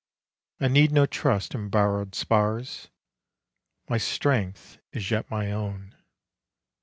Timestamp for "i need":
0.59-0.91